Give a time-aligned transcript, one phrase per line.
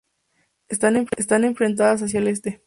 [0.67, 0.95] Están
[1.45, 2.59] enfrentadas hacia el este.